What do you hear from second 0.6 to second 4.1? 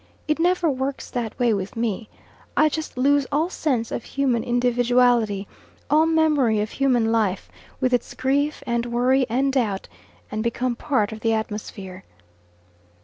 works that way with me; I just lose all sense of